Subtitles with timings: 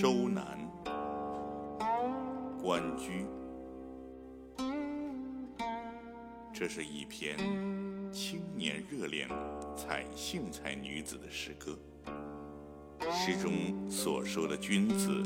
[0.00, 0.58] 周南，
[2.58, 3.26] 关雎。
[6.54, 7.36] 这是一篇
[8.10, 9.28] 青年热恋
[9.76, 11.78] 采幸才女子的诗歌。
[13.12, 15.22] 诗中所说的“君子”，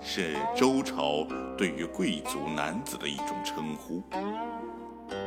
[0.00, 4.02] 是周朝对于贵族男子的一种称呼。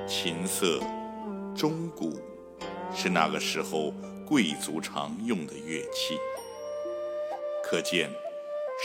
[0.07, 0.79] 琴瑟、
[1.55, 2.19] 钟鼓
[2.91, 3.93] 是那个时候
[4.27, 6.17] 贵族常用的乐器。
[7.65, 8.07] 可见，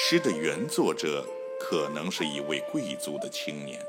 [0.00, 1.26] 诗的原作者
[1.58, 3.84] 可能是一位贵族的青年。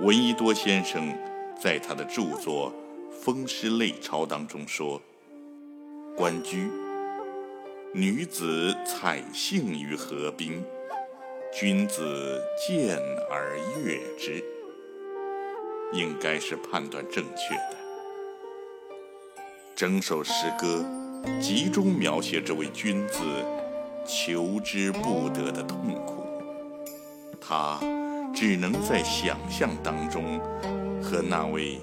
[0.00, 1.16] 闻一多先生
[1.56, 2.72] 在他的著作
[3.12, 5.00] 《风诗类钞》当中说
[6.18, 6.68] ：“关雎，
[7.94, 10.64] 女子采杏于河滨，
[11.54, 12.98] 君子见
[13.30, 14.44] 而悦之。”
[15.94, 17.76] 应该是判断正确的。
[19.76, 20.84] 整首诗歌。
[21.38, 23.20] 集中描写这位君子
[24.12, 26.24] 求之不得的痛苦，
[27.40, 27.78] 他
[28.34, 30.40] 只能在想象当中
[31.00, 31.78] 和那位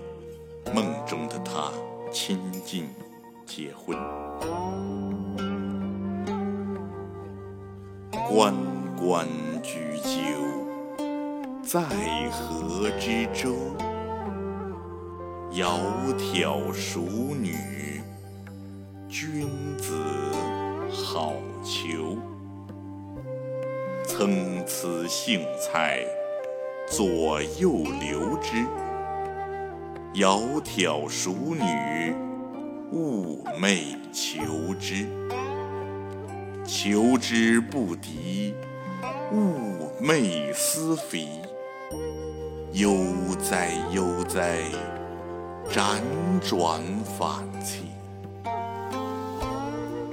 [0.76, 1.72] 梦中的他
[2.12, 2.90] 亲近
[3.46, 3.98] 结婚。
[8.30, 8.54] 关
[8.98, 9.26] 关
[9.64, 10.20] 雎鸠，
[11.64, 11.80] 在
[12.30, 13.56] 河之洲。
[15.54, 15.80] 窈
[16.18, 17.56] 窕淑女。
[19.10, 19.48] 君
[21.18, 22.16] 好逑，
[24.06, 24.30] 参
[24.68, 26.06] 差荇菜，
[26.88, 28.64] 左右流之。
[30.14, 32.14] 窈窕淑女，
[32.94, 35.08] 寤寐求之。
[36.64, 38.54] 求之不得，
[39.34, 41.28] 寤寐思肥。
[42.74, 42.96] 悠
[43.44, 44.60] 哉悠哉，
[45.68, 46.00] 辗
[46.48, 46.80] 转
[47.18, 47.97] 反侧。